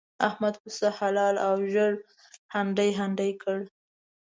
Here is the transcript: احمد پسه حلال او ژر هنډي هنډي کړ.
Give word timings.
احمد 0.27 0.55
پسه 0.63 0.87
حلال 0.99 1.35
او 1.47 1.55
ژر 1.71 1.93
هنډي 2.53 2.89
هنډي 2.99 3.31
کړ. 3.41 3.59